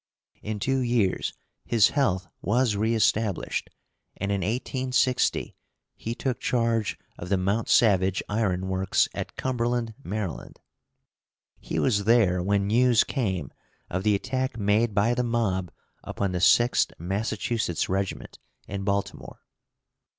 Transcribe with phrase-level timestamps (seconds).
[0.41, 1.31] In two years
[1.63, 3.69] his health was reestablished,
[4.17, 5.55] and in 1860
[5.95, 10.59] he took charge of the Mount Savage Iron Works, at Cumberland, Maryland.
[11.59, 13.53] He was there when news came
[13.91, 15.71] of the attack made by the mob
[16.03, 19.43] upon the 6th Massachusetts Regiment, in Baltimore.